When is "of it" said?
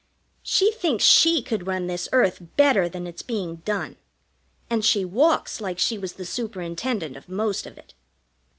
7.67-7.93